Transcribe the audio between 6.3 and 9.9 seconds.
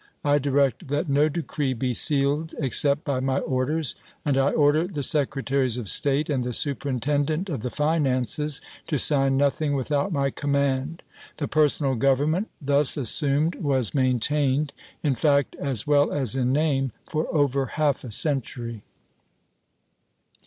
the superintendent of the finances to sign nothing